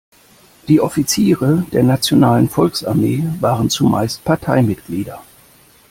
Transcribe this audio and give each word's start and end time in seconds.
Die 0.67 0.81
Offiziere 0.81 1.63
der 1.71 1.83
Nationalen 1.83 2.49
Volksarmee 2.49 3.23
waren 3.39 3.69
zumeist 3.69 4.23
Parteimitglieder. 4.23 5.21